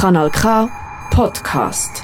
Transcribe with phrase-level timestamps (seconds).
[0.00, 0.66] Kanal K
[1.10, 2.02] Podcast.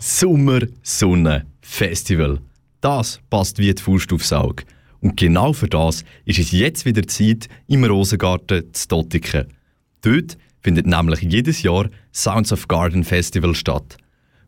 [0.00, 2.40] Sommer, Sonne, Festival.
[2.80, 4.64] Das passt wie die Faust aufs Auge.
[5.00, 9.46] Und genau für das ist es jetzt wieder Zeit im Rosengarten zu Dottiken.
[10.02, 13.98] Dort findet nämlich jedes Jahr Sounds of Garden Festival statt.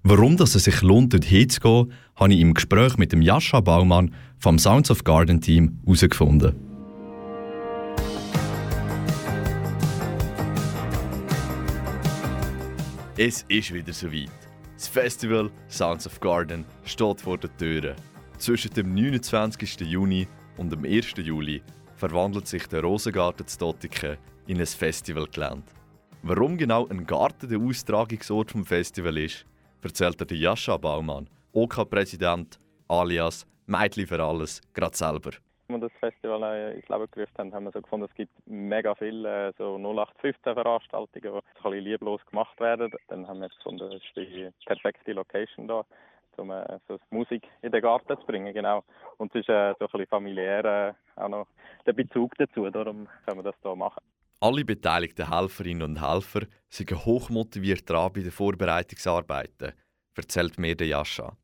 [0.03, 4.12] Warum dass es sich lohnt, dort hinzugehen, habe ich im Gespräch mit dem Jascha Baumann
[4.41, 6.71] vom Sounds of Garden Team herausgefunden.
[13.18, 14.30] Es ist wieder soweit.
[14.75, 17.94] Das Festival Sounds of Garden steht vor den Türen.
[18.38, 19.82] Zwischen dem 29.
[19.82, 20.26] Juni
[20.57, 21.12] und dem 1.
[21.18, 21.62] Juli
[21.94, 24.16] verwandelt sich der Rosengarten zu Dottiken
[24.46, 25.62] in ein Festivalgelände.
[26.22, 29.44] Warum genau ein Garten der Austragungsort vom Festival ist,
[29.82, 35.33] erzählt der Jascha Baumann, OK-Präsident alias Meitli für alles, gerade selber.
[35.72, 38.94] Wir das Festival äh, ins Leben gerufen haben, haben wir so gefunden, es gibt mega
[38.94, 42.92] viele äh, so 0815 Veranstaltungen, die so ein bisschen lieblos gemacht werden.
[43.08, 45.84] Dann haben wir gefunden, das ist die perfekte Location da,
[46.36, 48.84] um äh, so Musik in den Garten zu bringen, genau.
[49.19, 51.47] Und es ist äh, so ein bisschen familiär auch noch
[51.86, 54.02] der Bezug dazu, darum können wir das hier machen.
[54.41, 59.72] Alle beteiligten Helferinnen und Helfer sind hochmotiviert dran bei den Vorbereitungsarbeiten,
[60.16, 61.36] erzählt mir der Jascha.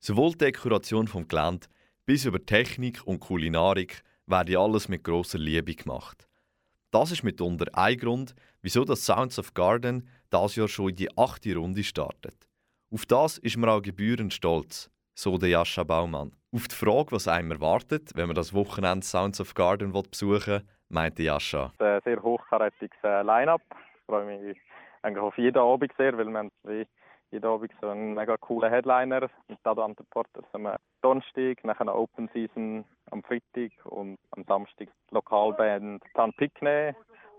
[0.00, 1.66] Sowohl die Dekoration vom Gelände
[2.06, 6.28] bis über Technik und Kulinarik werde alles mit grosser Liebe gemacht.
[6.92, 11.18] Das ist mitunter ein Grund, wieso das Sounds of Garden das Jahr schon in die
[11.18, 12.48] achte Runde startet.
[12.92, 16.32] Auf das ist man auch gebührend stolz, so der Jascha Baumann.
[16.52, 20.62] Auf die Frage, was einem erwartet, wenn man das Wochenende Sounds of Garden besuchen will,
[20.88, 21.72] meinte Jascha.
[21.78, 23.62] Ein sehr hochkarätiges äh, Line-Up.
[23.70, 24.56] Ich freue mich
[25.02, 26.52] eigentlich auf jeden Abend sehr, weil wir haben
[27.30, 30.68] jeden Abend so einen mega coolen Headliner mit Adam Porter am
[31.02, 36.92] Donnerstag, nachher eine Open Season am Freitag und am Samstag die Lokalband Tan Pickney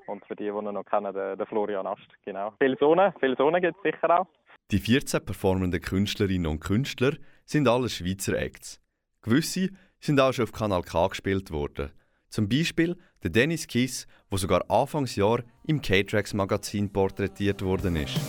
[0.08, 2.08] und für die, die ihn noch kennen, der, Florian Ast.
[2.26, 2.54] Genau.
[2.60, 4.28] Viel Sonne, viel Sonne gibt es sicher auch.
[4.72, 7.14] Die 14 performenden Künstlerinnen und Künstler
[7.46, 8.82] sind alle Schweizer Acts.
[9.22, 9.70] Gewisse
[10.00, 11.92] sind auch schon auf Kanal K gespielt worden.
[12.30, 18.20] Zum Beispiel der Dennis Kiss, der sogar Anfangsjahr im K-Trax Magazin porträtiert worden ist.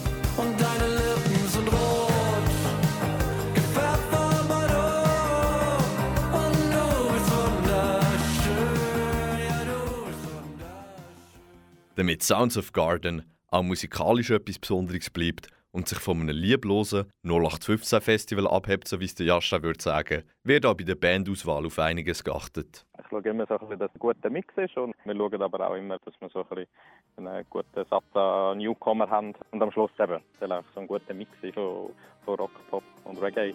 [11.99, 18.01] Damit Sounds of Garden auch musikalisch etwas Besonderes bleibt und sich von einem lieblosen 0815
[18.01, 21.77] Festival abhebt, so wie es der Jascha würde sagen, wird auch bei der Bandauswahl auf
[21.81, 22.87] einiges geachtet.
[23.01, 25.43] Ich schaue immer so ein bisschen, dass es ein guter Mix ist und wir schauen
[25.43, 26.67] aber auch immer, dass wir so ein
[27.17, 31.33] bisschen einen guten Satz Newcomer haben und am Schluss eben auch so ein guter Mix
[31.53, 31.91] von,
[32.25, 33.55] von Rock, Pop und Reggae.